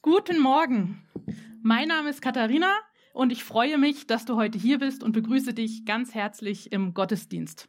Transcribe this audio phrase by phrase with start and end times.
[0.00, 1.02] Guten Morgen.
[1.60, 2.72] Mein Name ist Katharina
[3.12, 6.94] und ich freue mich, dass du heute hier bist und begrüße dich ganz herzlich im
[6.94, 7.68] Gottesdienst.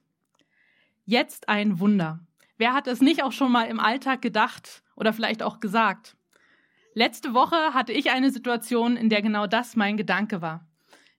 [1.06, 2.20] Jetzt ein Wunder.
[2.60, 6.18] Wer hat es nicht auch schon mal im Alltag gedacht oder vielleicht auch gesagt?
[6.94, 10.68] Letzte Woche hatte ich eine Situation, in der genau das mein Gedanke war.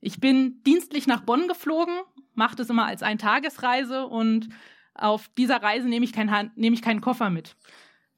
[0.01, 1.99] Ich bin dienstlich nach Bonn geflogen,
[2.35, 4.49] mache das immer als Eintagesreise und
[4.95, 7.57] auf dieser Reise nehme ich, kein, nehme ich keinen Koffer mit.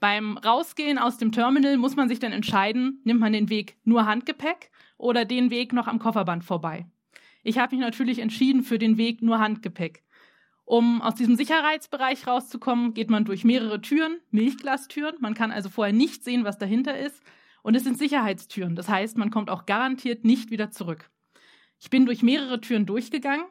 [0.03, 4.05] Beim Rausgehen aus dem Terminal muss man sich dann entscheiden, nimmt man den Weg nur
[4.05, 6.87] Handgepäck oder den Weg noch am Kofferband vorbei.
[7.45, 10.03] Ich habe mich natürlich entschieden für den Weg nur Handgepäck.
[10.65, 15.15] Um aus diesem Sicherheitsbereich rauszukommen, geht man durch mehrere Türen, Milchglastüren.
[15.21, 17.23] Man kann also vorher nicht sehen, was dahinter ist.
[17.63, 18.75] Und es sind Sicherheitstüren.
[18.75, 21.11] Das heißt, man kommt auch garantiert nicht wieder zurück.
[21.79, 23.47] Ich bin durch mehrere Türen durchgegangen.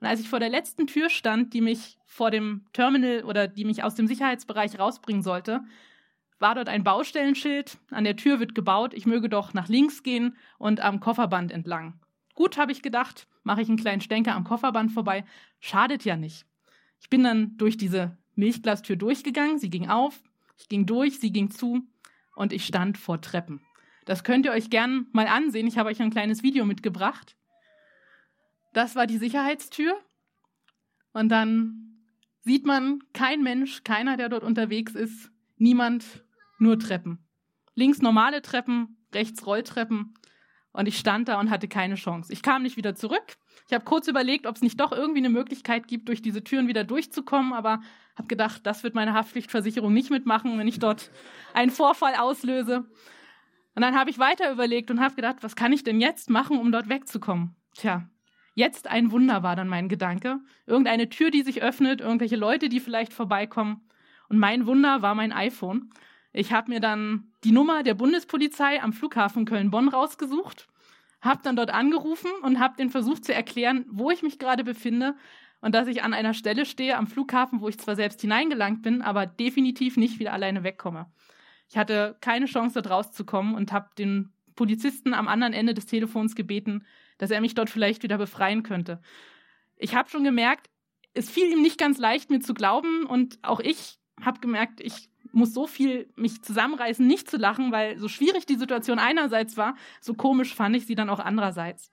[0.00, 3.64] Und als ich vor der letzten Tür stand, die mich vor dem Terminal oder die
[3.64, 5.64] mich aus dem Sicherheitsbereich rausbringen sollte,
[6.38, 10.36] war dort ein Baustellenschild, an der Tür wird gebaut, ich möge doch nach links gehen
[10.58, 11.98] und am Kofferband entlang.
[12.34, 15.24] Gut, habe ich gedacht, mache ich einen kleinen Stenker am Kofferband vorbei,
[15.60, 16.44] schadet ja nicht.
[17.00, 20.22] Ich bin dann durch diese Milchglastür durchgegangen, sie ging auf,
[20.58, 21.86] ich ging durch, sie ging zu
[22.34, 23.62] und ich stand vor Treppen.
[24.04, 27.36] Das könnt ihr euch gern mal ansehen, ich habe euch ein kleines Video mitgebracht.
[28.74, 29.96] Das war die Sicherheitstür
[31.12, 32.02] und dann
[32.42, 36.25] sieht man kein Mensch, keiner, der dort unterwegs ist, niemand
[36.58, 37.26] nur Treppen.
[37.74, 40.14] Links normale Treppen, rechts Rolltreppen.
[40.72, 42.32] Und ich stand da und hatte keine Chance.
[42.32, 43.36] Ich kam nicht wieder zurück.
[43.66, 46.68] Ich habe kurz überlegt, ob es nicht doch irgendwie eine Möglichkeit gibt, durch diese Türen
[46.68, 47.80] wieder durchzukommen, aber
[48.14, 51.10] habe gedacht, das wird meine Haftpflichtversicherung nicht mitmachen, wenn ich dort
[51.54, 52.84] einen Vorfall auslöse.
[53.74, 56.58] Und dann habe ich weiter überlegt und habe gedacht, was kann ich denn jetzt machen,
[56.58, 57.56] um dort wegzukommen?
[57.74, 58.08] Tja,
[58.54, 60.40] jetzt ein Wunder war dann mein Gedanke.
[60.66, 63.82] Irgendeine Tür, die sich öffnet, irgendwelche Leute, die vielleicht vorbeikommen.
[64.28, 65.90] Und mein Wunder war mein iPhone.
[66.36, 70.68] Ich habe mir dann die Nummer der Bundespolizei am Flughafen Köln-Bonn rausgesucht,
[71.22, 75.14] habe dann dort angerufen und habe den versucht zu erklären, wo ich mich gerade befinde
[75.62, 79.00] und dass ich an einer Stelle stehe am Flughafen, wo ich zwar selbst hineingelangt bin,
[79.00, 81.06] aber definitiv nicht wieder alleine wegkomme.
[81.70, 86.34] Ich hatte keine Chance, dort rauszukommen und habe den Polizisten am anderen Ende des Telefons
[86.34, 86.84] gebeten,
[87.16, 89.00] dass er mich dort vielleicht wieder befreien könnte.
[89.78, 90.68] Ich habe schon gemerkt,
[91.14, 95.08] es fiel ihm nicht ganz leicht, mir zu glauben und auch ich habe gemerkt, ich
[95.36, 99.76] muss so viel mich zusammenreißen, nicht zu lachen, weil so schwierig die Situation einerseits war,
[100.00, 101.90] so komisch fand ich sie dann auch andererseits.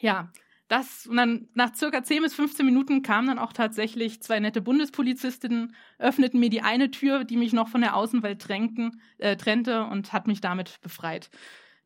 [0.00, 0.30] Ja,
[0.68, 4.60] das, und dann nach circa 10 bis 15 Minuten kamen dann auch tatsächlich zwei nette
[4.60, 9.84] Bundespolizistinnen, öffneten mir die eine Tür, die mich noch von der Außenwelt trennten, äh, trennte
[9.84, 11.30] und hat mich damit befreit.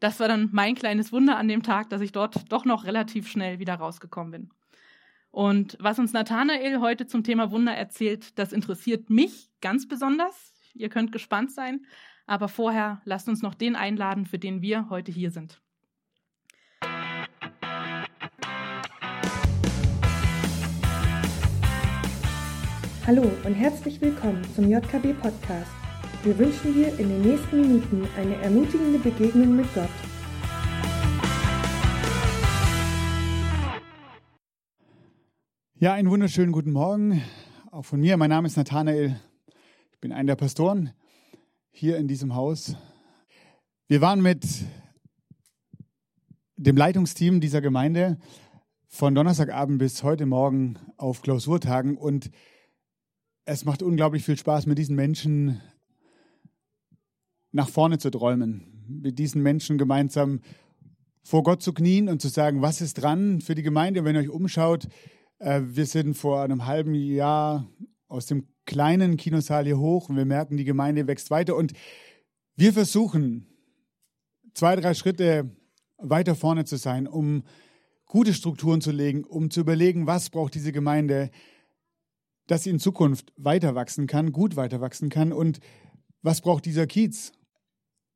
[0.00, 3.28] Das war dann mein kleines Wunder an dem Tag, dass ich dort doch noch relativ
[3.28, 4.50] schnell wieder rausgekommen bin.
[5.30, 10.54] Und was uns Nathanael heute zum Thema Wunder erzählt, das interessiert mich ganz besonders.
[10.74, 11.86] Ihr könnt gespannt sein.
[12.26, 15.60] Aber vorher lasst uns noch den einladen, für den wir heute hier sind.
[23.06, 25.70] Hallo und herzlich willkommen zum JKB Podcast.
[26.22, 29.88] Wir wünschen dir in den nächsten Minuten eine ermutigende Begegnung mit Gott.
[35.82, 37.22] Ja, einen wunderschönen guten Morgen.
[37.70, 38.18] Auch von mir.
[38.18, 39.18] Mein Name ist Nathanael.
[39.92, 40.92] Ich bin einer der Pastoren
[41.70, 42.76] hier in diesem Haus.
[43.88, 44.46] Wir waren mit
[46.56, 48.18] dem Leitungsteam dieser Gemeinde
[48.88, 52.30] von Donnerstagabend bis heute Morgen auf Klausurtagen und
[53.46, 55.62] es macht unglaublich viel Spaß, mit diesen Menschen
[57.52, 60.42] nach vorne zu träumen, mit diesen Menschen gemeinsam
[61.22, 64.20] vor Gott zu knien und zu sagen, was ist dran für die Gemeinde, wenn ihr
[64.20, 64.86] euch umschaut,
[65.40, 67.68] äh, wir sind vor einem halben Jahr
[68.08, 71.56] aus dem kleinen Kinosaal hier hoch und wir merken, die Gemeinde wächst weiter.
[71.56, 71.72] Und
[72.56, 73.46] wir versuchen,
[74.54, 75.50] zwei, drei Schritte
[75.98, 77.42] weiter vorne zu sein, um
[78.06, 81.30] gute Strukturen zu legen, um zu überlegen, was braucht diese Gemeinde,
[82.46, 85.32] dass sie in Zukunft weiter wachsen kann, gut weiter wachsen kann.
[85.32, 85.60] Und
[86.22, 87.32] was braucht dieser Kiez,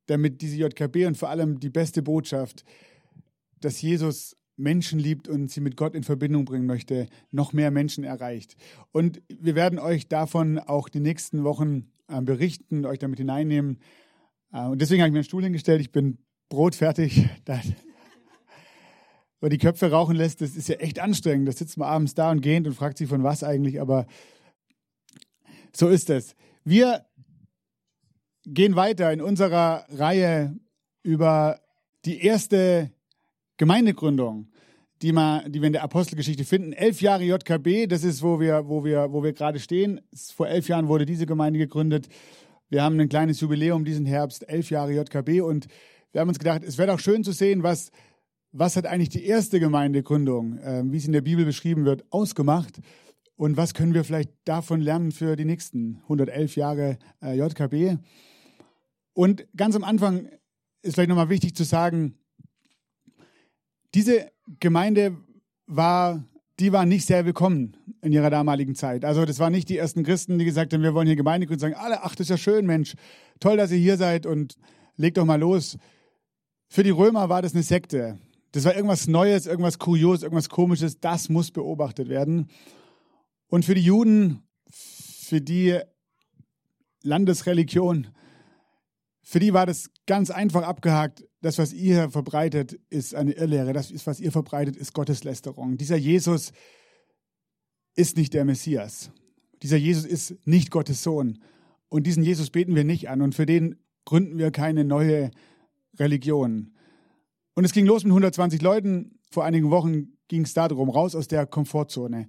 [0.07, 2.63] damit diese JKB und vor allem die beste Botschaft,
[3.61, 8.03] dass Jesus Menschen liebt und sie mit Gott in Verbindung bringen möchte, noch mehr Menschen
[8.03, 8.55] erreicht.
[8.91, 13.79] Und wir werden euch davon auch die nächsten Wochen äh, berichten, euch damit hineinnehmen.
[14.53, 15.81] Äh, und deswegen habe ich mir einen Stuhl hingestellt.
[15.81, 16.19] Ich bin
[16.49, 17.27] brotfertig.
[19.41, 21.47] Weil die Köpfe rauchen lässt, das ist ja echt anstrengend.
[21.47, 24.07] Da sitzt man abends da und gähnt und fragt sich von was eigentlich, aber
[25.75, 26.35] so ist es.
[26.63, 27.05] Wir
[28.45, 30.57] gehen weiter in unserer Reihe
[31.03, 31.59] über
[32.05, 32.91] die erste
[33.57, 34.47] Gemeindegründung,
[35.01, 36.73] die, man, die wir in der Apostelgeschichte finden.
[36.73, 40.01] Elf Jahre JKB, das ist, wo wir, wo wir, wo wir gerade stehen.
[40.35, 42.07] Vor elf Jahren wurde diese Gemeinde gegründet.
[42.69, 45.67] Wir haben ein kleines Jubiläum diesen Herbst, elf Jahre JKB und
[46.11, 47.91] wir haben uns gedacht, es wäre doch schön zu sehen, was,
[48.51, 52.79] was hat eigentlich die erste Gemeindegründung, äh, wie es in der Bibel beschrieben wird, ausgemacht
[53.35, 57.97] und was können wir vielleicht davon lernen für die nächsten 111 Jahre äh, JKB.
[59.13, 60.29] Und ganz am Anfang
[60.81, 62.17] ist vielleicht nochmal wichtig zu sagen,
[63.95, 65.17] diese Gemeinde
[65.67, 66.25] war,
[66.59, 69.05] die war nicht sehr willkommen in ihrer damaligen Zeit.
[69.05, 71.61] Also das waren nicht die ersten Christen, die gesagt haben, wir wollen hier Gemeinde gründen,
[71.61, 72.95] sagen alle, ach, das ist ja schön, Mensch,
[73.39, 74.57] toll, dass ihr hier seid und
[74.97, 75.77] legt doch mal los.
[76.67, 78.19] Für die Römer war das eine Sekte.
[78.51, 80.99] Das war irgendwas Neues, irgendwas Kurioses, irgendwas Komisches.
[80.99, 82.49] Das muss beobachtet werden.
[83.47, 85.79] Und für die Juden, für die
[87.01, 88.07] Landesreligion,
[89.21, 91.23] für die war das ganz einfach abgehakt.
[91.45, 93.71] Das, was ihr verbreitet, ist eine Irrlehre.
[93.71, 95.77] Das, was ihr verbreitet, ist Gotteslästerung.
[95.77, 96.53] Dieser Jesus
[97.95, 99.11] ist nicht der Messias.
[99.61, 101.37] Dieser Jesus ist nicht Gottes Sohn.
[101.87, 103.21] Und diesen Jesus beten wir nicht an.
[103.21, 103.75] Und für den
[104.05, 105.29] gründen wir keine neue
[105.99, 106.73] Religion.
[107.53, 109.19] Und es ging los mit 120 Leuten.
[109.29, 112.27] Vor einigen Wochen ging es darum, raus aus der Komfortzone.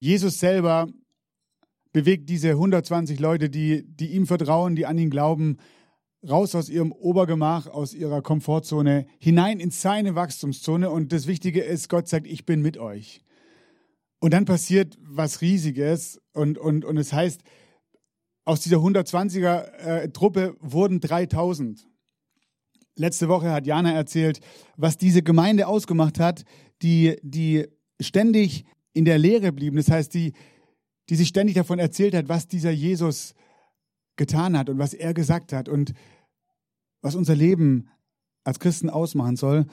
[0.00, 0.88] Jesus selber
[1.92, 5.58] bewegt diese 120 Leute, die, die ihm vertrauen, die an ihn glauben,
[6.28, 10.90] raus aus ihrem Obergemach, aus ihrer Komfortzone, hinein in seine Wachstumszone.
[10.90, 13.22] Und das Wichtige ist, Gott sagt, ich bin mit euch.
[14.20, 17.42] Und dann passiert was Riesiges und, und, und es heißt,
[18.46, 21.86] aus dieser 120er-Truppe äh, wurden 3000.
[22.96, 24.40] Letzte Woche hat Jana erzählt,
[24.76, 26.44] was diese Gemeinde ausgemacht hat,
[26.82, 27.66] die, die
[28.00, 29.76] ständig in der Lehre blieben.
[29.76, 30.32] Das heißt, die,
[31.08, 33.34] die sich ständig davon erzählt hat, was dieser Jesus
[34.16, 35.92] getan hat und was er gesagt hat und
[37.04, 37.90] was unser Leben
[38.44, 39.66] als Christen ausmachen soll.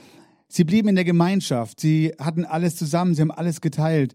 [0.50, 4.14] Sie blieben in der Gemeinschaft, sie hatten alles zusammen, sie haben alles geteilt.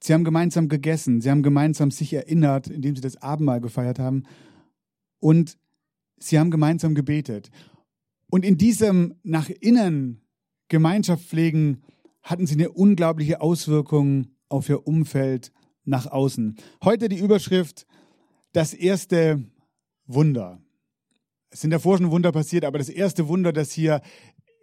[0.00, 4.24] Sie haben gemeinsam gegessen, sie haben gemeinsam sich erinnert, indem sie das Abendmahl gefeiert haben.
[5.20, 5.58] Und
[6.18, 7.50] sie haben gemeinsam gebetet.
[8.30, 10.20] Und in diesem nach innen
[10.68, 11.82] Gemeinschaft pflegen
[12.22, 15.52] hatten sie eine unglaubliche Auswirkung auf ihr Umfeld
[15.84, 16.56] nach außen.
[16.82, 17.86] Heute die Überschrift
[18.52, 19.44] Das erste
[20.06, 20.60] Wunder.
[21.50, 24.02] Es sind davor schon Wunder passiert, aber das erste Wunder, das hier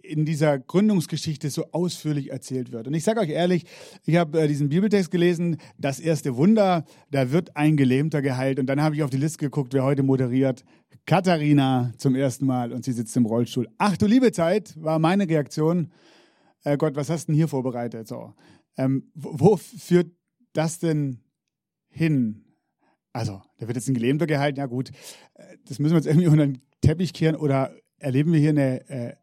[0.06, 2.88] in dieser Gründungsgeschichte so ausführlich erzählt wird.
[2.88, 3.66] Und ich sage euch ehrlich,
[4.06, 8.60] ich habe äh, diesen Bibeltext gelesen, das erste Wunder, da wird ein Gelähmter geheilt.
[8.60, 10.64] Und dann habe ich auf die Liste geguckt, wer heute moderiert.
[11.06, 13.68] Katharina zum ersten Mal und sie sitzt im Rollstuhl.
[13.78, 15.92] Ach du liebe Zeit, war meine Reaktion.
[16.64, 18.08] Äh Gott, was hast du denn hier vorbereitet?
[18.08, 18.34] So,
[18.78, 20.12] ähm, wo, wo führt
[20.54, 21.20] das denn
[21.90, 22.46] hin?
[23.14, 24.58] Also, da wird jetzt ein Gelähmter geheilt.
[24.58, 24.90] Ja gut,
[25.36, 28.90] äh, das müssen wir jetzt irgendwie unter den Teppich kehren oder erleben wir hier eine
[28.90, 29.16] äh,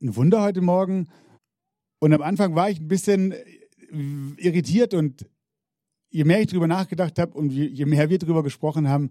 [0.00, 1.08] ein Wunder heute Morgen.
[2.00, 3.44] Und am Anfang war ich ein bisschen äh,
[4.36, 5.28] irritiert und
[6.10, 9.10] je mehr ich darüber nachgedacht habe und je mehr wir darüber gesprochen haben,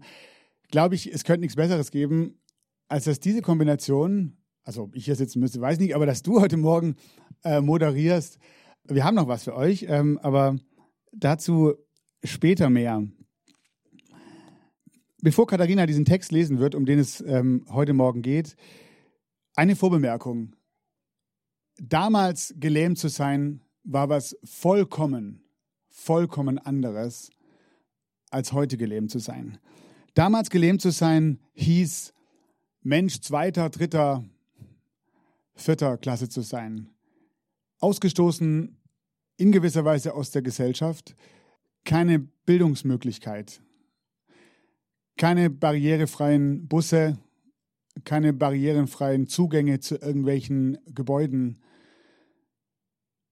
[0.70, 2.40] glaube ich, es könnte nichts Besseres geben,
[2.88, 6.40] als dass diese Kombination, also ob ich hier sitzen müsste, weiß nicht, aber dass du
[6.40, 6.96] heute Morgen
[7.44, 8.38] äh, moderierst.
[8.84, 10.56] Wir haben noch was für euch, ähm, aber
[11.12, 11.74] dazu
[12.24, 13.02] später mehr.
[15.24, 18.56] Bevor Katharina diesen Text lesen wird, um den es ähm, heute Morgen geht,
[19.54, 20.56] eine Vorbemerkung
[21.80, 25.44] damals gelähmt zu sein, war was vollkommen,
[25.88, 27.30] vollkommen anderes,
[28.30, 29.58] als heute gelähmt zu sein.
[30.14, 32.12] Damals gelähmt zu sein hieß,
[32.82, 34.24] Mensch zweiter, dritter,
[35.54, 36.90] vierter Klasse zu sein.
[37.78, 38.76] Ausgestoßen
[39.36, 41.14] in gewisser Weise aus der Gesellschaft,
[41.84, 43.62] keine Bildungsmöglichkeit,
[45.16, 47.18] keine barrierefreien Busse,
[48.04, 51.62] keine barrierenfreien Zugänge zu irgendwelchen Gebäuden.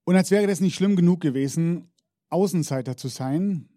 [0.05, 1.91] Und als wäre das nicht schlimm genug gewesen,
[2.29, 3.69] Außenseiter zu sein,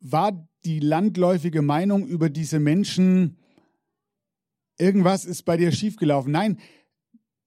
[0.00, 3.38] war die landläufige Meinung über diese Menschen,
[4.78, 6.32] irgendwas ist bei dir schiefgelaufen.
[6.32, 6.58] Nein,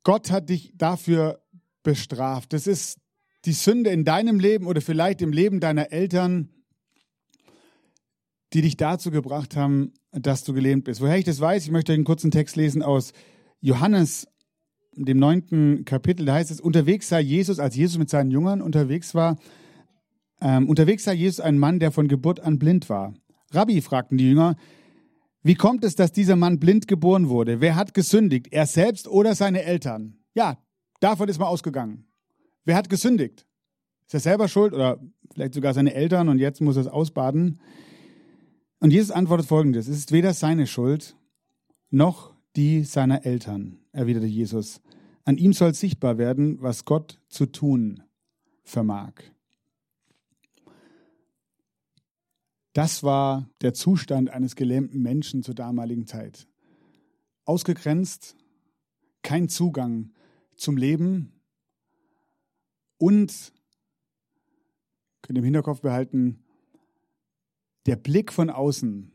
[0.04, 1.44] Gott hat dich dafür
[1.84, 2.54] bestraft.
[2.54, 3.00] Das ist
[3.46, 6.50] die Sünde in deinem Leben oder vielleicht im Leben deiner Eltern,
[8.58, 11.00] die dich dazu gebracht haben, dass du gelähmt bist.
[11.00, 13.14] Woher ich das weiß, ich möchte einen kurzen Text lesen aus
[13.62, 14.28] Johannes,
[14.96, 16.26] dem neunten Kapitel.
[16.26, 19.38] Da heißt es, unterwegs sei Jesus, als Jesus mit seinen Jüngern unterwegs war,
[20.42, 23.14] ähm, unterwegs sei Jesus ein Mann, der von Geburt an blind war.
[23.52, 24.56] Rabbi, fragten die Jünger,
[25.44, 27.62] wie kommt es, dass dieser Mann blind geboren wurde?
[27.62, 28.48] Wer hat gesündigt?
[28.50, 30.18] Er selbst oder seine Eltern?
[30.34, 30.58] Ja,
[31.00, 32.08] davon ist man ausgegangen.
[32.66, 33.46] Wer hat gesündigt?
[34.08, 35.00] Ist er selber schuld oder
[35.32, 37.60] vielleicht sogar seine Eltern und jetzt muss er es ausbaden?
[38.80, 41.16] Und Jesus antwortet folgendes: Es ist weder seine Schuld
[41.90, 44.82] noch die seiner Eltern, erwiderte Jesus.
[45.26, 48.04] An ihm soll sichtbar werden, was Gott zu tun
[48.64, 49.14] vermag.
[52.74, 56.48] Das war der Zustand eines gelähmten Menschen zur damaligen Zeit.
[57.46, 58.36] Ausgegrenzt,
[59.24, 60.12] kein Zugang
[60.56, 61.34] zum Leben
[62.98, 63.54] und,
[65.22, 66.44] könnt ihr im Hinterkopf behalten,
[67.88, 69.12] der Blick von außen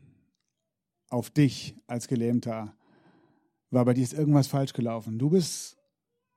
[1.09, 2.75] auf dich als Gelähmter
[3.69, 5.19] war bei dir ist irgendwas falsch gelaufen.
[5.19, 5.77] Du bist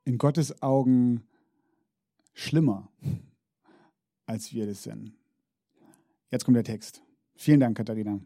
[0.05, 1.27] in Gottes Augen
[2.35, 2.93] schlimmer,
[4.27, 5.15] als wir das sind.
[6.31, 7.03] Jetzt kommt der Text.
[7.35, 8.21] Vielen Dank, Katharina.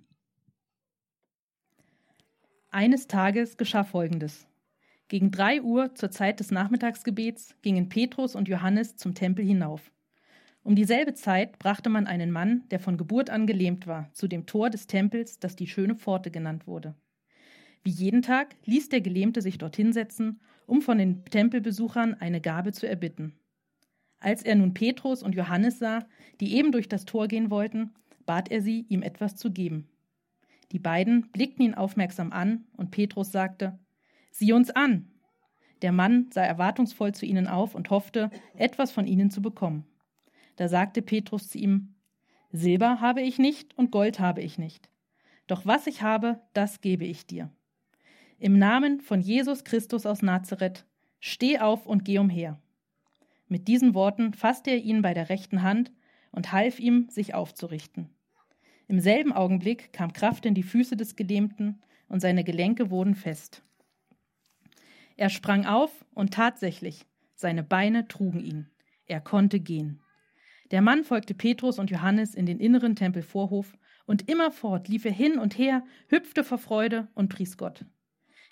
[2.71, 4.47] Eines Tages geschah Folgendes.
[5.07, 9.93] Gegen drei Uhr zur Zeit des Nachmittagsgebets gingen Petrus und Johannes zum Tempel hinauf.
[10.63, 14.47] Um dieselbe Zeit brachte man einen Mann, der von Geburt an gelähmt war, zu dem
[14.47, 16.95] Tor des Tempels, das die schöne Pforte genannt wurde.
[17.83, 22.73] Wie jeden Tag ließ der Gelähmte sich dorthin setzen, um von den Tempelbesuchern eine Gabe
[22.73, 23.35] zu erbitten.
[24.21, 26.07] Als er nun Petrus und Johannes sah,
[26.41, 27.93] die eben durch das Tor gehen wollten,
[28.27, 29.89] bat er sie, ihm etwas zu geben.
[30.73, 33.79] Die beiden blickten ihn aufmerksam an, und Petrus sagte
[34.31, 35.09] Sieh uns an.
[35.83, 39.87] Der Mann sah erwartungsvoll zu ihnen auf und hoffte, etwas von ihnen zu bekommen.
[40.61, 41.95] Da sagte Petrus zu ihm
[42.53, 44.91] Silber habe ich nicht und Gold habe ich nicht.
[45.47, 47.51] Doch was ich habe, das gebe ich dir.
[48.39, 50.85] Im Namen von Jesus Christus aus Nazareth,
[51.19, 52.61] steh auf und geh umher.
[53.49, 55.93] Mit diesen Worten fasste er ihn bei der rechten Hand
[56.31, 58.11] und half ihm, sich aufzurichten.
[58.87, 63.63] Im selben Augenblick kam Kraft in die Füße des Gelähmten und seine Gelenke wurden fest.
[65.17, 68.69] Er sprang auf und tatsächlich, seine Beine trugen ihn.
[69.07, 70.03] Er konnte gehen.
[70.71, 75.39] Der Mann folgte Petrus und Johannes in den inneren Tempelvorhof und immerfort lief er hin
[75.39, 77.85] und her, hüpfte vor Freude und pries Gott.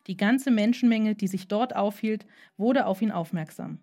[0.07, 3.81] Die ganze Menschenmenge, die sich dort aufhielt, wurde auf ihn aufmerksam.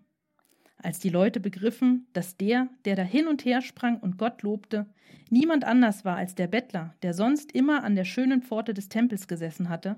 [0.78, 4.86] Als die Leute begriffen, dass der, der da hin und her sprang und Gott lobte,
[5.30, 9.28] niemand anders war als der Bettler, der sonst immer an der schönen Pforte des Tempels
[9.28, 9.96] gesessen hatte,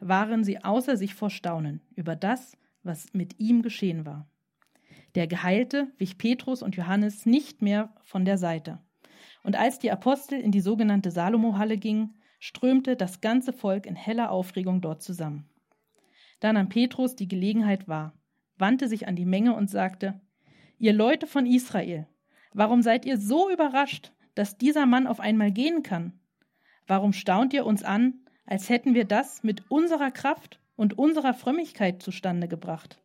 [0.00, 4.28] waren sie außer sich vor Staunen über das, was mit ihm geschehen war.
[5.16, 8.80] Der Geheilte wich Petrus und Johannes nicht mehr von der Seite.
[9.42, 14.30] Und als die Apostel in die sogenannte Salomo-Halle gingen, strömte das ganze Volk in heller
[14.30, 15.48] Aufregung dort zusammen.
[16.40, 18.12] Da nahm Petrus die Gelegenheit wahr,
[18.58, 20.20] wandte sich an die Menge und sagte,
[20.78, 22.06] Ihr Leute von Israel,
[22.52, 26.20] warum seid ihr so überrascht, dass dieser Mann auf einmal gehen kann?
[26.86, 32.02] Warum staunt ihr uns an, als hätten wir das mit unserer Kraft und unserer Frömmigkeit
[32.02, 33.00] zustande gebracht?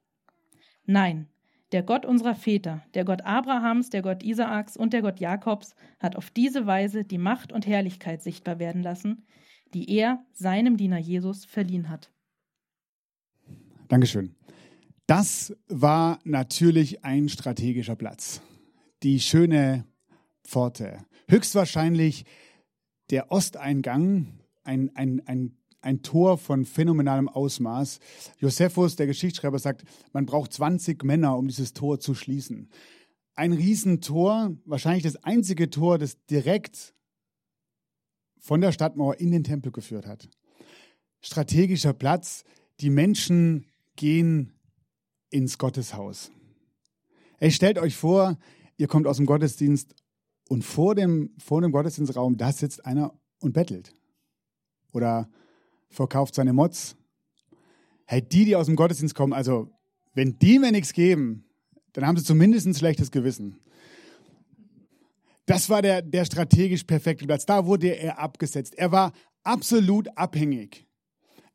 [0.86, 1.31] Nein,
[1.72, 6.16] der Gott unserer Väter, der Gott Abrahams, der Gott Isaaks und der Gott Jakobs hat
[6.16, 9.26] auf diese Weise die Macht und Herrlichkeit sichtbar werden lassen,
[9.74, 12.12] die er seinem Diener Jesus verliehen hat.
[13.88, 14.36] Dankeschön.
[15.08, 18.42] Das war natürlich ein strategischer Platz.
[19.04, 19.86] Die schöne
[20.44, 21.06] Pforte.
[21.28, 22.26] Höchstwahrscheinlich
[23.10, 28.00] der Osteingang, ein, ein, ein, ein Tor von phänomenalem Ausmaß.
[28.38, 29.84] Josephus, der Geschichtsschreiber, sagt,
[30.14, 32.70] man braucht 20 Männer, um dieses Tor zu schließen.
[33.36, 36.94] Ein Riesentor, wahrscheinlich das einzige Tor, das direkt
[38.40, 40.30] von der Stadtmauer in den Tempel geführt hat.
[41.22, 42.44] Strategischer Platz,
[42.80, 44.54] die Menschen gehen
[45.30, 46.32] ins Gotteshaus.
[47.40, 48.38] Ey, stellt euch vor,
[48.78, 49.96] ihr kommt aus dem Gottesdienst
[50.50, 53.96] und vor dem, vor dem Gottesdienstraum, da sitzt einer und bettelt.
[54.92, 55.30] Oder
[55.92, 56.96] verkauft seine Mods.
[58.06, 59.70] Hey, die, die aus dem Gottesdienst kommen, also,
[60.14, 61.46] wenn die mir nichts geben,
[61.94, 63.60] dann haben sie zumindest ein schlechtes Gewissen.
[65.46, 67.46] Das war der, der strategisch perfekte Platz.
[67.46, 68.78] Da wurde er abgesetzt.
[68.78, 69.12] Er war
[69.44, 70.88] absolut abhängig.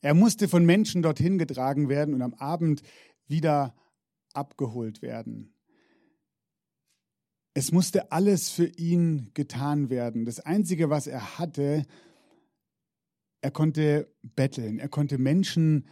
[0.00, 2.82] Er musste von Menschen dorthin getragen werden und am Abend
[3.26, 3.74] wieder
[4.34, 5.54] abgeholt werden.
[7.54, 10.26] Es musste alles für ihn getan werden.
[10.26, 11.86] Das Einzige, was er hatte,
[13.46, 15.86] er konnte betteln, er konnte Menschen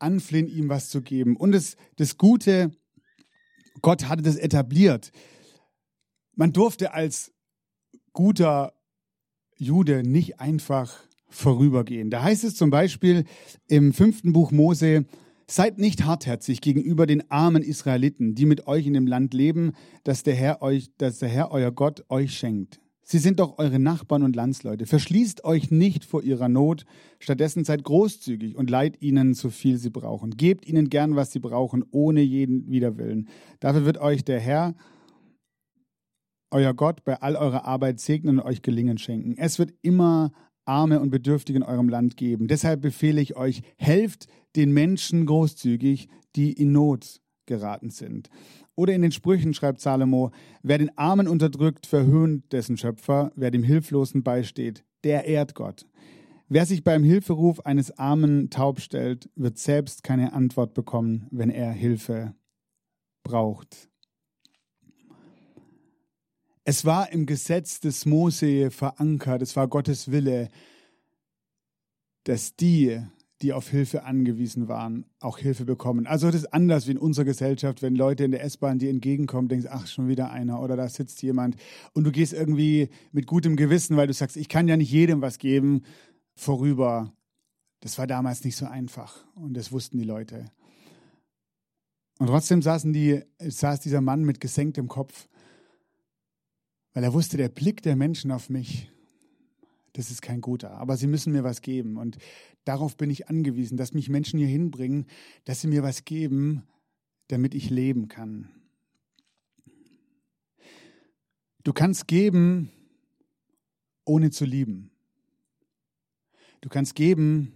[0.00, 1.36] anflehen, ihm was zu geben.
[1.36, 2.72] Und das, das Gute,
[3.80, 5.12] Gott hatte das etabliert.
[6.34, 7.32] Man durfte als
[8.12, 8.72] guter
[9.56, 10.98] Jude nicht einfach
[11.28, 12.10] vorübergehen.
[12.10, 13.24] Da heißt es zum Beispiel
[13.68, 15.06] im fünften Buch Mose,
[15.48, 20.24] Seid nicht hartherzig gegenüber den armen Israeliten, die mit euch in dem Land leben, das
[20.24, 22.80] der Herr euch, das der Herr euer Gott euch schenkt.
[23.08, 24.84] Sie sind doch eure Nachbarn und Landsleute.
[24.84, 26.84] Verschließt euch nicht vor ihrer Not,
[27.20, 30.30] stattdessen seid großzügig und leiht ihnen so viel sie brauchen.
[30.30, 33.28] Gebt ihnen gern, was sie brauchen, ohne jeden Widerwillen.
[33.60, 34.74] Dafür wird euch der Herr,
[36.50, 39.36] euer Gott, bei all eurer Arbeit segnen und euch Gelingen schenken.
[39.38, 40.32] Es wird immer
[40.64, 42.48] Arme und Bedürftige in eurem Land geben.
[42.48, 48.30] Deshalb befehle ich euch, helft den Menschen großzügig, die in Not geraten sind.
[48.76, 50.30] Oder in den Sprüchen schreibt Salomo,
[50.62, 55.86] wer den Armen unterdrückt, verhöhnt dessen Schöpfer, wer dem Hilflosen beisteht, der ehrt Gott.
[56.48, 61.72] Wer sich beim Hilferuf eines Armen taub stellt, wird selbst keine Antwort bekommen, wenn er
[61.72, 62.34] Hilfe
[63.24, 63.88] braucht.
[66.62, 70.48] Es war im Gesetz des Mose verankert, es war Gottes Wille,
[72.24, 73.00] dass die,
[73.46, 76.08] die auf Hilfe angewiesen waren, auch Hilfe bekommen.
[76.08, 79.48] Also das ist anders wie in unserer Gesellschaft, wenn Leute in der S-Bahn dir entgegenkommen,
[79.48, 81.54] denkst, ach, schon wieder einer oder da sitzt jemand
[81.92, 85.22] und du gehst irgendwie mit gutem Gewissen, weil du sagst, ich kann ja nicht jedem
[85.22, 85.84] was geben,
[86.34, 87.12] vorüber.
[87.78, 90.50] Das war damals nicht so einfach und das wussten die Leute.
[92.18, 95.28] Und trotzdem saßen die, saß dieser Mann mit gesenktem Kopf
[96.96, 98.90] weil er wusste, der Blick der Menschen auf mich,
[99.96, 100.72] das ist kein guter.
[100.72, 101.96] Aber sie müssen mir was geben.
[101.96, 102.18] Und
[102.64, 105.06] darauf bin ich angewiesen, dass mich Menschen hier hinbringen,
[105.44, 106.64] dass sie mir was geben,
[107.28, 108.50] damit ich leben kann.
[111.64, 112.70] Du kannst geben,
[114.04, 114.90] ohne zu lieben.
[116.60, 117.52] Du kannst geben,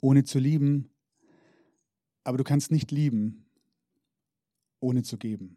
[0.00, 0.90] ohne zu lieben,
[2.22, 3.46] aber du kannst nicht lieben,
[4.80, 5.56] ohne zu geben.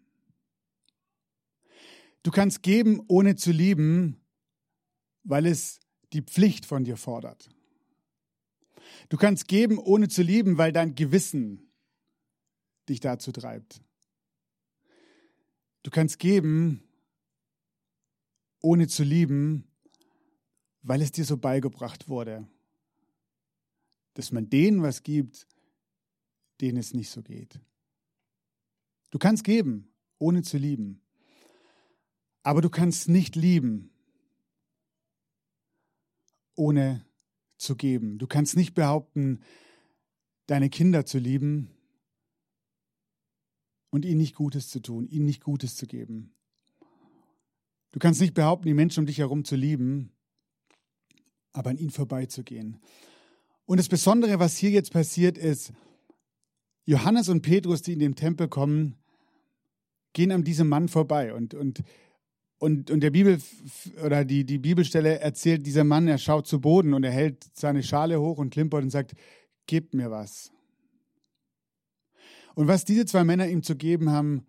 [2.24, 4.18] Du kannst geben, ohne zu lieben,
[5.24, 5.80] weil es
[6.13, 7.50] die Pflicht von dir fordert.
[9.10, 11.72] Du kannst geben, ohne zu lieben, weil dein Gewissen
[12.88, 13.82] dich dazu treibt.
[15.84, 16.84] Du kannst geben,
[18.62, 19.68] ohne zu lieben,
[20.82, 22.48] weil es dir so beigebracht wurde,
[24.16, 25.48] dass man denen was gibt,
[26.62, 27.60] denen es nicht so geht.
[29.12, 31.01] Du kannst geben, ohne zu lieben.
[32.44, 33.92] Aber du kannst nicht lieben,
[36.60, 37.06] ohne
[37.58, 38.20] zu geben.
[38.20, 39.42] Du kannst nicht behaupten,
[40.46, 41.70] deine Kinder zu lieben
[43.89, 46.34] und ihnen nicht Gutes zu tun, ihnen nicht Gutes zu geben.
[47.92, 50.12] Du kannst nicht behaupten, die Menschen um dich herum zu lieben,
[51.54, 52.80] aber an ihnen vorbeizugehen.
[53.66, 55.74] Und das Besondere, was hier jetzt passiert, ist,
[56.86, 58.98] Johannes und Petrus, die in den Tempel kommen,
[60.13, 61.34] gehen an diesem Mann vorbei.
[61.34, 61.84] Und, und
[62.60, 63.39] und, und der Bibel
[64.06, 67.82] oder die, die Bibelstelle erzählt, dieser Mann, er schaut zu Boden und er hält seine
[67.84, 69.15] Schale hoch und klimpert und sagt,
[69.65, 70.52] gib mir was.
[72.56, 74.45] Und was diese zwei Männer ihm zu geben haben,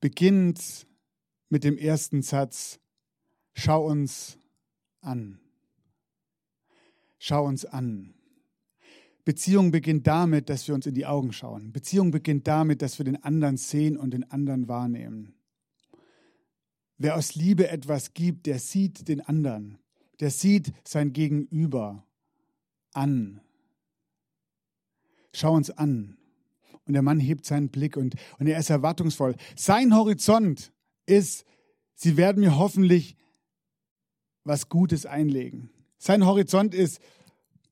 [0.00, 0.86] beginnt
[1.48, 2.78] mit dem ersten Satz,
[3.54, 4.36] schau uns
[5.00, 5.40] an.
[7.18, 8.12] Schau uns an.
[9.24, 11.72] Beziehung beginnt damit, dass wir uns in die Augen schauen.
[11.72, 15.32] Beziehung beginnt damit, dass wir den anderen sehen und den anderen wahrnehmen.
[16.98, 19.78] Wer aus Liebe etwas gibt, der sieht den anderen,
[20.20, 22.04] der sieht sein Gegenüber
[22.92, 23.40] an.
[25.32, 26.16] Schau uns an.
[26.86, 29.34] Und der Mann hebt seinen Blick und, und er ist erwartungsvoll.
[29.56, 30.72] Sein Horizont
[31.06, 31.44] ist,
[31.94, 33.16] sie werden mir hoffentlich
[34.44, 35.70] was Gutes einlegen.
[35.98, 37.00] Sein Horizont ist,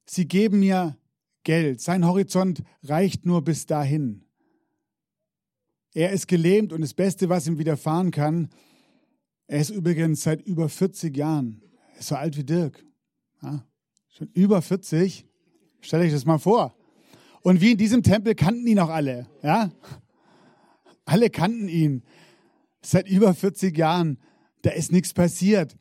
[0.07, 0.97] sie geben mir
[1.45, 1.81] Geld.
[1.81, 4.25] Sein Horizont reicht nur bis dahin.
[5.95, 8.49] Er ist gelähmt und das Beste, was ihm widerfahren kann,
[9.47, 11.63] er ist übrigens seit über 40 Jahren,
[11.95, 12.85] er ist so alt wie Dirk.
[13.43, 13.65] Ja,
[14.09, 15.27] schon über 40.
[15.81, 16.77] Stell euch das mal vor.
[17.43, 19.27] Und wie in diesem Tempel kannten ihn auch alle.
[19.43, 19.73] Ja?
[21.05, 22.05] Alle kannten ihn.
[22.83, 24.19] Seit über 40 Jahren.
[24.63, 25.77] Da ist nichts passiert.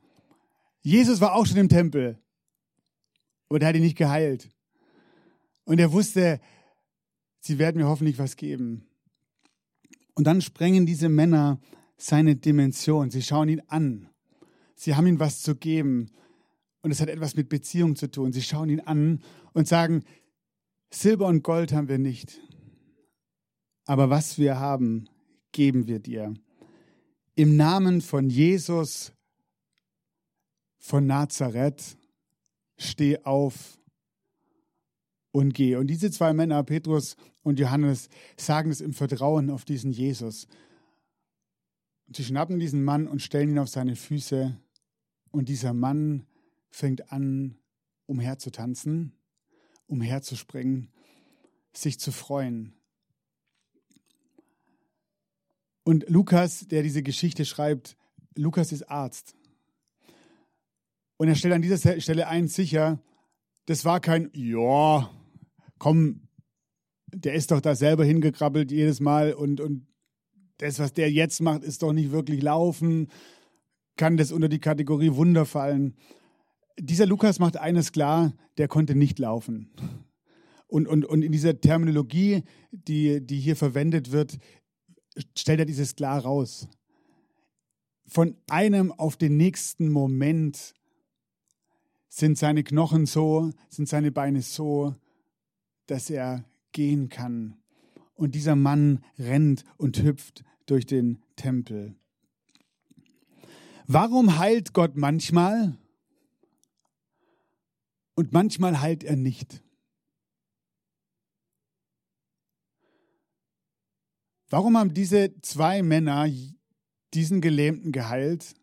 [0.82, 2.18] Jesus war auch schon im Tempel.
[3.48, 4.50] Aber der hat ihn nicht geheilt.
[5.66, 6.40] Und er wusste,
[7.40, 8.88] sie werden mir hoffentlich was geben.
[10.16, 11.60] Und dann sprengen diese Männer
[12.02, 13.12] seine Dimension.
[13.12, 14.10] Sie schauen ihn an.
[14.76, 16.10] Sie haben ihm was zu geben.
[16.82, 18.34] Und es hat etwas mit Beziehung zu tun.
[18.34, 19.22] Sie schauen ihn an
[19.54, 20.04] und sagen,
[20.90, 22.42] Silber und Gold haben wir nicht.
[23.86, 25.08] Aber was wir haben,
[25.52, 26.34] geben wir dir.
[27.36, 29.14] Im Namen von Jesus
[30.80, 31.96] von Nazareth,
[32.78, 33.80] steh auf
[35.32, 35.76] und geh.
[35.76, 40.48] Und diese zwei Männer, Petrus und Johannes, sagen es im Vertrauen auf diesen Jesus.
[42.14, 44.58] Sie schnappen diesen Mann und stellen ihn auf seine Füße.
[45.32, 46.26] Und dieser Mann
[46.70, 47.56] fängt an,
[48.06, 49.14] umherzutanzen,
[49.88, 50.92] umherzuspringen,
[51.74, 52.74] sich zu freuen.
[55.84, 57.98] Und Lukas, der diese Geschichte schreibt,
[58.36, 59.36] Lukas ist Arzt.
[61.18, 63.02] Und er stellt an dieser Stelle eins sicher,
[63.68, 65.10] das war kein, ja,
[65.78, 66.28] komm,
[67.08, 69.88] der ist doch da selber hingekrabbelt jedes Mal und, und
[70.62, 73.08] das, was der jetzt macht, ist doch nicht wirklich laufen,
[73.98, 75.96] kann das unter die Kategorie Wunder fallen.
[76.80, 79.72] Dieser Lukas macht eines klar, der konnte nicht laufen.
[80.68, 84.38] Und, und, und in dieser Terminologie, die, die hier verwendet wird,
[85.38, 86.68] stellt er dieses klar raus.
[88.08, 90.74] Von einem auf den nächsten Moment
[92.08, 94.96] sind seine Knochen so, sind seine Beine so,
[95.88, 97.61] dass er gehen kann.
[98.22, 101.96] Und dieser Mann rennt und hüpft durch den Tempel.
[103.88, 105.76] Warum heilt Gott manchmal
[108.14, 109.64] und manchmal heilt er nicht?
[114.52, 116.30] Warum haben diese zwei Männer
[117.16, 118.54] diesen Gelähmten geheilt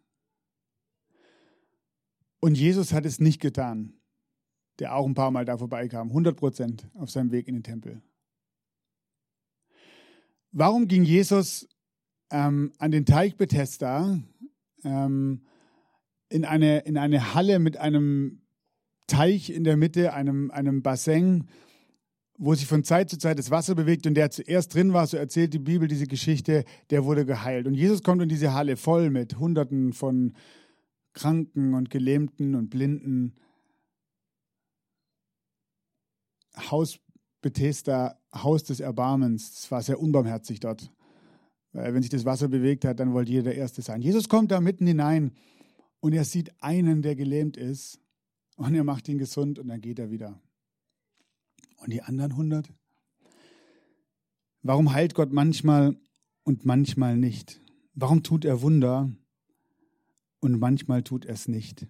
[2.38, 3.94] und Jesus hat es nicht getan,
[4.78, 8.02] der auch ein paar Mal da vorbeikam, 100 Prozent auf seinem Weg in den Tempel?
[10.52, 11.68] Warum ging Jesus
[12.30, 14.18] ähm, an den Teich Bethesda
[14.84, 15.42] ähm,
[16.30, 18.42] in, eine, in eine Halle mit einem
[19.06, 21.48] Teich in der Mitte, einem, einem Bassin,
[22.38, 25.16] wo sich von Zeit zu Zeit das Wasser bewegt und der zuerst drin war, so
[25.16, 27.66] erzählt die Bibel diese Geschichte, der wurde geheilt.
[27.66, 30.34] Und Jesus kommt in diese Halle voll mit Hunderten von
[31.14, 33.34] Kranken und Gelähmten und Blinden.
[36.70, 37.00] Haus
[37.40, 39.60] Bethesda, Haus des Erbarmens.
[39.60, 40.90] Es war sehr unbarmherzig dort.
[41.72, 44.02] Weil wenn sich das Wasser bewegt hat, dann wollte jeder der Erste sein.
[44.02, 45.32] Jesus kommt da mitten hinein
[46.00, 48.00] und er sieht einen, der gelähmt ist
[48.56, 50.40] und er macht ihn gesund und dann geht er wieder.
[51.78, 52.72] Und die anderen hundert?
[54.62, 55.96] Warum heilt Gott manchmal
[56.42, 57.60] und manchmal nicht?
[57.94, 59.12] Warum tut er Wunder
[60.40, 61.86] und manchmal tut er es nicht?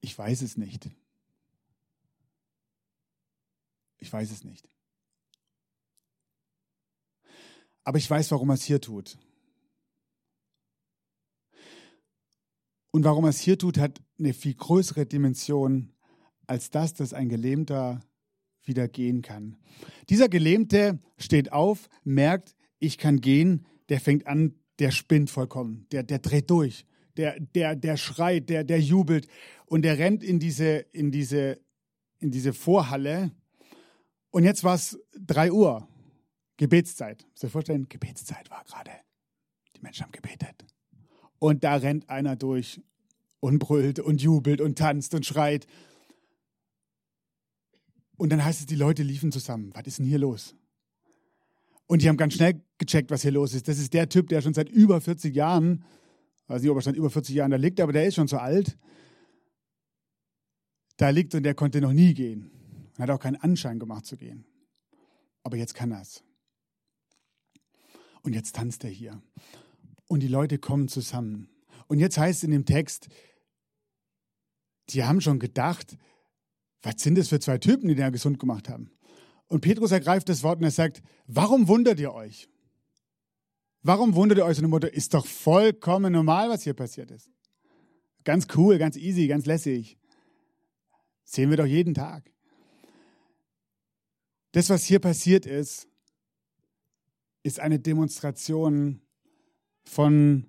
[0.00, 0.90] Ich weiß es nicht.
[4.04, 4.68] Ich weiß es nicht.
[7.84, 9.16] Aber ich weiß, warum er es hier tut.
[12.90, 15.94] Und warum er es hier tut, hat eine viel größere Dimension
[16.46, 18.02] als das, dass ein Gelähmter
[18.62, 19.56] wieder gehen kann.
[20.10, 26.02] Dieser Gelähmte steht auf, merkt, ich kann gehen, der fängt an, der spinnt vollkommen, der,
[26.02, 26.84] der dreht durch,
[27.16, 29.28] der, der, der schreit, der, der jubelt
[29.64, 31.58] und der rennt in diese, in diese,
[32.18, 33.32] in diese Vorhalle.
[34.34, 35.86] Und jetzt war es drei Uhr,
[36.56, 37.24] Gebetszeit.
[37.30, 38.90] Muss ihr vorstellen, Gebetszeit war gerade.
[39.76, 40.66] Die Menschen haben gebetet.
[41.38, 42.82] Und da rennt einer durch
[43.38, 45.68] und brüllt und jubelt und tanzt und schreit.
[48.16, 49.70] Und dann heißt es, die Leute liefen zusammen.
[49.72, 50.56] Was ist denn hier los?
[51.86, 53.68] Und die haben ganz schnell gecheckt, was hier los ist.
[53.68, 55.84] Das ist der Typ, der schon seit über 40 Jahren,
[56.48, 58.38] weiß nicht, ob er schon über 40 Jahren da liegt, aber der ist schon so
[58.38, 58.76] alt,
[60.96, 62.50] da liegt und der konnte noch nie gehen.
[62.96, 64.44] Er hat auch keinen Anschein gemacht zu gehen.
[65.42, 66.22] Aber jetzt kann er es.
[68.22, 69.20] Und jetzt tanzt er hier.
[70.06, 71.48] Und die Leute kommen zusammen.
[71.86, 73.08] Und jetzt heißt es in dem Text,
[74.90, 75.96] die haben schon gedacht,
[76.82, 78.90] was sind das für zwei Typen, die ja gesund gemacht haben?
[79.48, 82.48] Und Petrus ergreift das Wort und er sagt, warum wundert ihr euch?
[83.82, 84.58] Warum wundert ihr euch?
[84.58, 87.30] Und die Mutter, ist doch vollkommen normal, was hier passiert ist.
[88.24, 89.98] Ganz cool, ganz easy, ganz lässig.
[91.24, 92.33] Sehen wir doch jeden Tag.
[94.54, 95.88] Das, was hier passiert ist,
[97.42, 99.00] ist eine Demonstration
[99.82, 100.46] von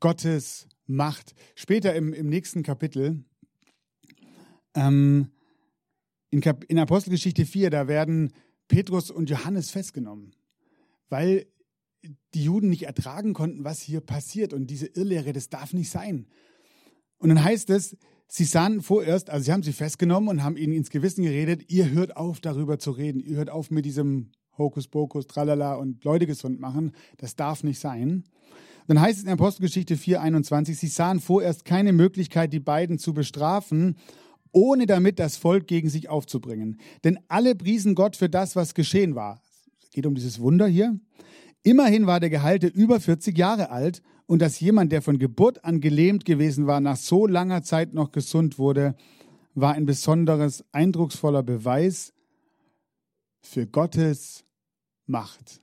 [0.00, 1.36] Gottes Macht.
[1.54, 3.22] Später im, im nächsten Kapitel
[4.74, 5.30] ähm,
[6.30, 8.32] in, Kap in Apostelgeschichte 4, da werden
[8.66, 10.34] Petrus und Johannes festgenommen,
[11.10, 11.46] weil
[12.34, 14.52] die Juden nicht ertragen konnten, was hier passiert.
[14.52, 16.26] Und diese Irrlehre, das darf nicht sein.
[17.18, 17.96] Und dann heißt es,
[18.34, 21.90] sie sahen vorerst, also sie haben sie festgenommen und haben ihnen ins Gewissen geredet, ihr
[21.90, 23.20] hört auf, darüber zu reden.
[23.20, 26.92] Ihr hört auf mit diesem Hokuspokus, Tralala und Leute gesund machen.
[27.16, 28.24] Das darf nicht sein.
[28.88, 33.14] Dann heißt es in Apostelgeschichte 4, 21, sie sahen vorerst keine Möglichkeit, die beiden zu
[33.14, 33.96] bestrafen
[34.54, 36.78] ohne damit das Volk gegen sich aufzubringen.
[37.02, 39.42] Denn alle priesen Gott für das, was geschehen war.
[39.82, 40.98] Es geht um dieses Wunder hier.
[41.64, 45.80] Immerhin war der Gehalte über 40 Jahre alt und dass jemand, der von Geburt an
[45.80, 48.94] gelähmt gewesen war, nach so langer Zeit noch gesund wurde,
[49.54, 52.12] war ein besonderes, eindrucksvoller Beweis
[53.40, 54.44] für Gottes
[55.06, 55.62] Macht.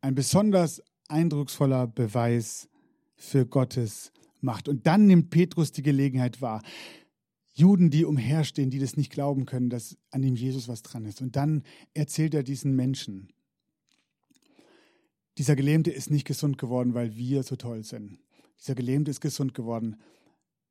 [0.00, 2.68] Ein besonders eindrucksvoller Beweis
[3.14, 4.68] für Gottes Macht.
[4.68, 6.62] Und dann nimmt Petrus die Gelegenheit wahr.
[7.54, 11.20] Juden, die umherstehen, die das nicht glauben können, dass an dem Jesus was dran ist.
[11.20, 11.62] Und dann
[11.92, 13.28] erzählt er diesen Menschen,
[15.42, 18.20] dieser Gelähmte ist nicht gesund geworden, weil wir so toll sind.
[18.60, 20.00] Dieser Gelähmte ist gesund geworden,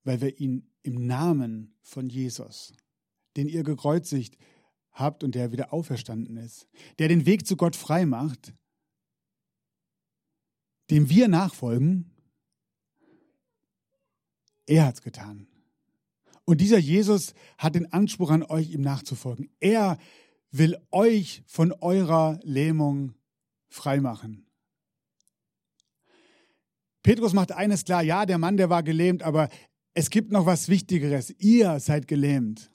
[0.06, 2.72] weil wir ihn im Namen von Jesus,
[3.36, 4.38] den ihr gekreuzigt
[4.94, 8.54] habt und der wieder auferstanden ist, der den Weg zu Gott frei macht,
[10.90, 12.10] dem wir nachfolgen,
[14.68, 15.48] er hat es getan.
[16.46, 19.50] Und dieser Jesus hat den Anspruch an euch, ihm nachzufolgen.
[19.60, 19.98] Er
[20.50, 23.16] will euch von eurer Lähmung
[23.68, 24.46] freimachen.
[27.04, 29.50] Petrus macht eines klar, ja, der Mann, der war gelähmt, aber
[29.94, 31.34] es gibt noch was Wichtigeres.
[31.40, 32.72] Ihr seid gelähmt.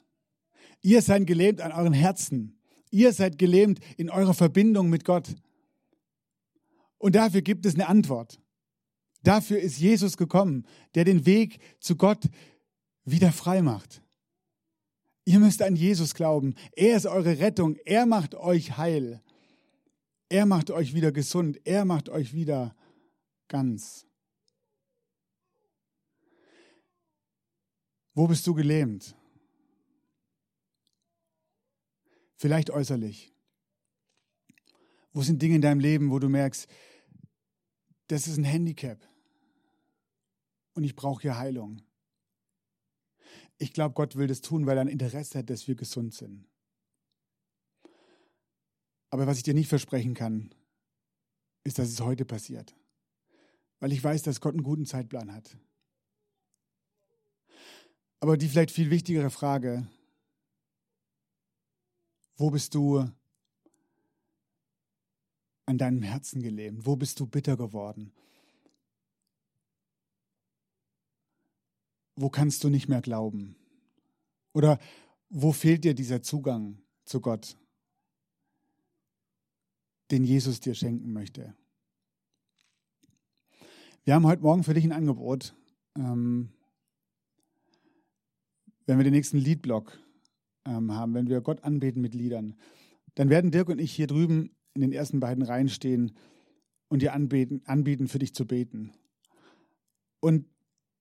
[0.82, 2.58] Ihr seid gelähmt an euren Herzen.
[2.90, 5.34] Ihr seid gelähmt in eurer Verbindung mit Gott.
[6.98, 8.40] Und dafür gibt es eine Antwort.
[9.22, 12.28] Dafür ist Jesus gekommen, der den Weg zu Gott
[13.04, 14.02] wieder frei macht.
[15.24, 16.54] Ihr müsst an Jesus glauben.
[16.72, 17.76] Er ist eure Rettung.
[17.84, 19.20] Er macht euch heil.
[20.28, 21.58] Er macht euch wieder gesund.
[21.64, 22.76] Er macht euch wieder
[23.48, 24.06] ganz.
[28.16, 29.14] Wo bist du gelähmt?
[32.35, 33.31] Vielleicht äußerlich.
[35.12, 36.66] Wo sind Dinge in deinem Leben, wo du merkst,
[38.07, 39.07] das ist ein Handicap
[40.72, 41.83] und ich brauche hier Heilung?
[43.59, 46.48] Ich glaube, Gott will das tun, weil er ein Interesse hat, dass wir gesund sind.
[49.11, 50.55] Aber was ich dir nicht versprechen kann,
[51.64, 52.74] ist, dass es heute passiert.
[53.79, 55.59] Weil ich weiß, dass Gott einen guten Zeitplan hat.
[58.20, 59.87] Aber die vielleicht viel wichtigere Frage,
[62.37, 63.09] wo bist du
[65.66, 66.87] an deinem Herzen gelähmt?
[66.87, 68.12] Wo bist du bitter geworden?
[72.14, 73.57] Wo kannst du nicht mehr glauben?
[74.52, 74.79] Oder
[75.29, 77.59] wo fehlt dir dieser Zugang zu Gott,
[80.11, 81.55] den Jesus dir schenken möchte?
[84.05, 85.55] Wir haben heute Morgen für dich ein Angebot.
[85.96, 86.52] Ähm,
[88.87, 89.99] wenn wir den nächsten Liedblock
[90.64, 92.55] ähm, haben, wenn wir Gott anbeten mit Liedern,
[93.14, 96.12] dann werden Dirk und ich hier drüben in den ersten beiden Reihen stehen
[96.88, 98.92] und dir anbeten, anbieten, für dich zu beten.
[100.20, 100.46] Und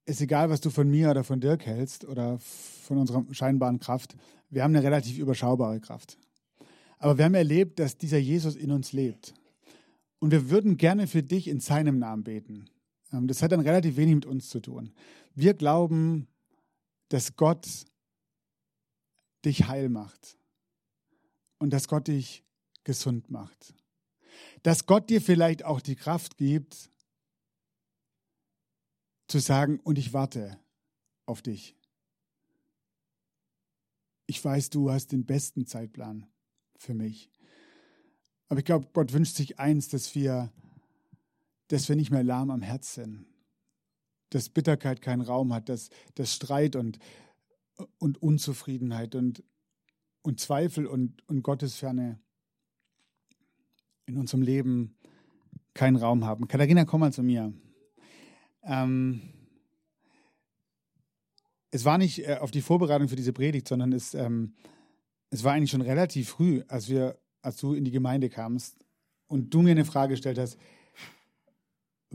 [0.05, 3.79] es ist egal, was du von mir oder von Dirk hältst oder von unserer scheinbaren
[3.79, 4.15] Kraft,
[4.49, 6.17] wir haben eine relativ überschaubare Kraft.
[6.97, 9.33] Aber wir haben erlebt, dass dieser Jesus in uns lebt.
[10.19, 12.69] Und wir würden gerne für dich in seinem Namen beten.
[13.11, 14.91] Ähm, das hat dann relativ wenig mit uns zu tun.
[15.33, 16.27] Wir glauben,
[17.09, 17.67] dass Gott
[19.43, 20.37] dich heil macht
[21.59, 22.43] und dass Gott dich
[22.83, 23.73] gesund macht.
[24.63, 26.89] Dass Gott dir vielleicht auch die Kraft gibt,
[29.27, 30.59] zu sagen, und ich warte
[31.25, 31.75] auf dich.
[34.27, 36.27] Ich weiß, du hast den besten Zeitplan
[36.77, 37.31] für mich.
[38.47, 40.51] Aber ich glaube, Gott wünscht sich eins, dass wir,
[41.67, 43.25] dass wir nicht mehr lahm am Herz sind,
[44.29, 46.99] dass Bitterkeit keinen Raum hat, dass, dass Streit und,
[47.99, 49.43] und Unzufriedenheit und,
[50.21, 52.19] und Zweifel und, und Gottesferne
[54.05, 54.97] in unserem Leben
[55.73, 56.47] keinen Raum haben.
[56.47, 57.53] Katharina, komm mal zu mir.
[58.63, 59.21] Ähm,
[61.71, 64.55] es war nicht äh, auf die Vorbereitung für diese Predigt, sondern es, ähm,
[65.29, 68.77] es war eigentlich schon relativ früh, als wir, als du in die Gemeinde kamst
[69.27, 70.57] und du mir eine Frage gestellt hast,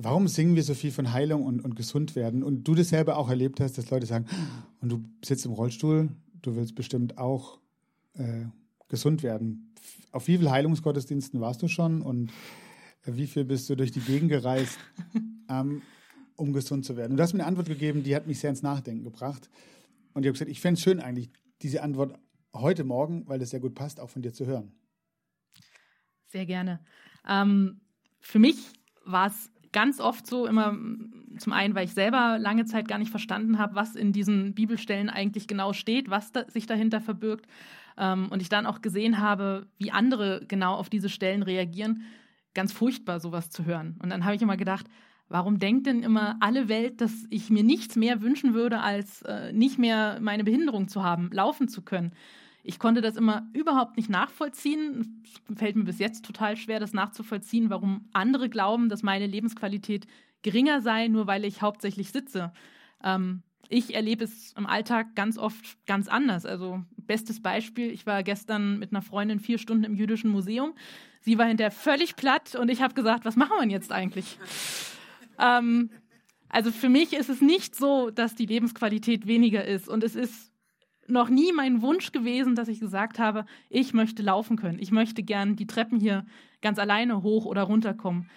[0.05, 2.43] warum singen wir so viel von Heilung und, und gesund werden?
[2.43, 4.27] Und du das selber auch erlebt hast, dass Leute sagen,
[4.81, 6.09] und du sitzt im Rollstuhl,
[6.43, 7.59] du willst bestimmt auch
[8.15, 8.47] äh,
[8.89, 9.75] gesund werden.
[10.13, 12.33] Auf wie vielen Heilungsgottesdiensten warst du schon und
[13.05, 14.79] wie viel bist du durch die Gegend gereist,
[15.49, 15.83] ähm,
[16.37, 17.13] um gesund zu werden?
[17.13, 19.49] Und du hast mir eine Antwort gegeben, die hat mich sehr ins Nachdenken gebracht.
[20.13, 21.31] Und ich habe gesagt, ich fände es schön eigentlich,
[21.63, 22.19] diese Antwort
[22.55, 24.73] heute Morgen, weil das sehr gut passt, auch von dir zu hören.
[26.29, 26.81] Sehr gerne.
[27.29, 27.81] Ähm,
[28.21, 28.57] für mich
[29.05, 30.77] war es ganz oft so, immer
[31.39, 35.09] zum einen, weil ich selber lange Zeit gar nicht verstanden habe, was in diesen Bibelstellen
[35.09, 37.47] eigentlich genau steht, was da, sich dahinter verbirgt.
[37.97, 42.03] Ähm, und ich dann auch gesehen habe, wie andere genau auf diese Stellen reagieren.
[42.55, 43.97] Ganz furchtbar, sowas zu hören.
[44.03, 44.87] Und dann habe ich immer gedacht,
[45.29, 49.53] warum denkt denn immer alle Welt, dass ich mir nichts mehr wünschen würde, als äh,
[49.53, 52.13] nicht mehr meine Behinderung zu haben, laufen zu können?
[52.63, 55.25] Ich konnte das immer überhaupt nicht nachvollziehen.
[55.55, 60.07] Fällt mir bis jetzt total schwer, das nachzuvollziehen, warum andere glauben, dass meine Lebensqualität
[60.43, 62.53] geringer sei, nur weil ich hauptsächlich sitze.
[63.03, 66.45] Ähm, ich erlebe es im Alltag ganz oft ganz anders.
[66.45, 70.75] Also bestes Beispiel, ich war gestern mit einer Freundin vier Stunden im jüdischen Museum.
[71.21, 74.39] Sie war hinterher völlig platt und ich habe gesagt, was machen wir jetzt eigentlich?
[75.39, 75.91] ähm,
[76.49, 79.89] also für mich ist es nicht so, dass die Lebensqualität weniger ist.
[79.89, 80.50] Und es ist
[81.11, 84.79] noch nie mein Wunsch gewesen, dass ich gesagt habe, ich möchte laufen können.
[84.79, 86.25] Ich möchte gern die Treppen hier
[86.63, 88.29] ganz alleine hoch oder runter kommen.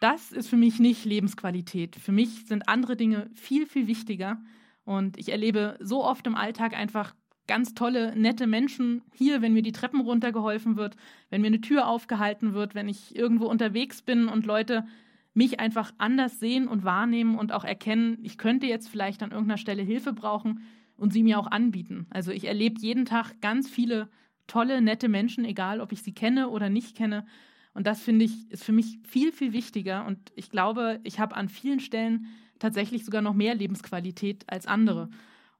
[0.00, 1.96] Das ist für mich nicht Lebensqualität.
[1.96, 4.40] Für mich sind andere Dinge viel, viel wichtiger.
[4.84, 7.14] Und ich erlebe so oft im Alltag einfach
[7.46, 10.96] ganz tolle, nette Menschen hier, wenn mir die Treppen runtergeholfen wird,
[11.30, 14.86] wenn mir eine Tür aufgehalten wird, wenn ich irgendwo unterwegs bin und Leute
[15.34, 19.58] mich einfach anders sehen und wahrnehmen und auch erkennen, ich könnte jetzt vielleicht an irgendeiner
[19.58, 20.62] Stelle Hilfe brauchen
[20.98, 22.06] und sie mir auch anbieten.
[22.10, 24.10] Also ich erlebe jeden Tag ganz viele
[24.46, 27.24] tolle, nette Menschen, egal ob ich sie kenne oder nicht kenne.
[27.72, 30.04] Und das finde ich, ist für mich viel, viel wichtiger.
[30.04, 32.26] Und ich glaube, ich habe an vielen Stellen
[32.58, 35.08] tatsächlich sogar noch mehr Lebensqualität als andere.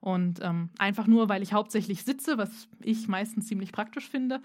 [0.01, 4.41] Und ähm, einfach nur, weil ich hauptsächlich sitze, was ich meistens ziemlich praktisch finde,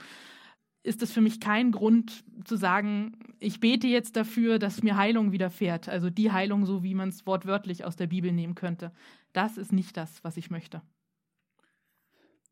[0.83, 5.31] ist es für mich kein Grund zu sagen, ich bete jetzt dafür, dass mir Heilung
[5.31, 5.89] widerfährt.
[5.89, 8.91] Also die Heilung, so wie man es wortwörtlich aus der Bibel nehmen könnte.
[9.33, 10.81] Das ist nicht das, was ich möchte.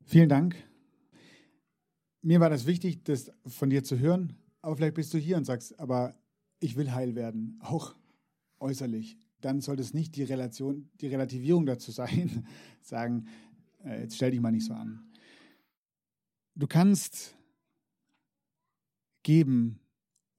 [0.03, 0.55] Vielen Dank.
[2.21, 4.35] Mir war das wichtig, das von dir zu hören.
[4.61, 6.15] Aber vielleicht bist du hier und sagst, aber
[6.59, 7.95] ich will heil werden, auch
[8.59, 9.17] äußerlich.
[9.39, 12.45] Dann sollte es nicht die Relation, die Relativierung dazu sein,
[12.81, 13.27] sagen,
[13.83, 15.09] äh, jetzt stell dich mal nicht so an.
[16.53, 17.35] Du kannst
[19.23, 19.79] geben,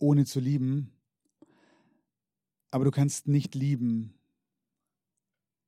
[0.02, 0.90] ohne zu lieben,
[2.72, 4.14] aber du kannst nicht lieben,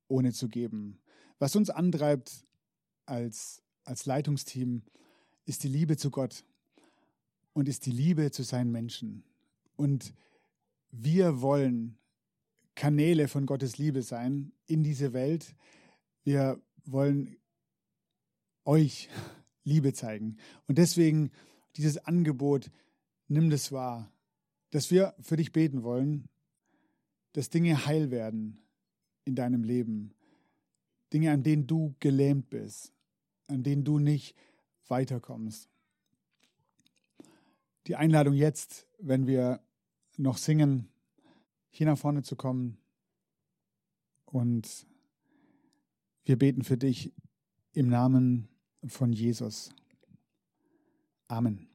[0.09, 0.99] ohne zu geben.
[1.39, 2.45] Was uns antreibt
[3.05, 4.83] als, als Leitungsteam,
[5.45, 6.43] ist die Liebe zu Gott
[7.53, 9.23] und ist die Liebe zu seinen Menschen.
[9.77, 10.13] Und
[10.91, 11.97] wir wollen
[12.75, 15.55] Kanäle von Gottes Liebe sein in diese Welt.
[16.25, 17.37] Wir wollen
[18.65, 19.07] euch
[19.63, 20.37] Liebe zeigen.
[20.67, 21.31] Und deswegen
[21.77, 22.69] dieses Angebot,
[23.29, 24.11] nimm das wahr,
[24.75, 26.27] dass wir für dich beten wollen,
[27.31, 28.59] dass Dinge heil werden
[29.23, 30.13] in deinem Leben.
[31.13, 32.91] Dinge, an denen du gelähmt bist,
[33.47, 34.35] an denen du nicht
[34.89, 35.69] weiterkommst.
[37.87, 39.61] Die Einladung jetzt, wenn wir
[40.17, 40.89] noch singen,
[41.69, 42.77] hier nach vorne zu kommen
[44.25, 44.85] und
[46.25, 47.13] wir beten für dich
[47.71, 48.49] im Namen
[48.85, 49.69] von Jesus.
[51.29, 51.74] Amen.